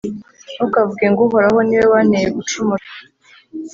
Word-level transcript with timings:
Ntukavuge 0.55 1.05
ngo 1.11 1.21
«Uhoraho 1.27 1.59
ni 1.67 1.75
we 1.79 1.85
wanteye 1.91 2.27
gucumura», 2.37 2.85